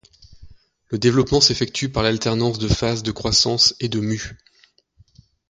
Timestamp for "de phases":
2.57-3.03